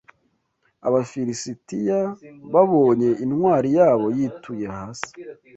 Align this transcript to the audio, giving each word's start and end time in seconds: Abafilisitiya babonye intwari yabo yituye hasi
Abafilisitiya 0.87 1.99
babonye 2.53 3.09
intwari 3.23 3.69
yabo 3.79 4.05
yituye 4.17 4.65
hasi 4.75 5.11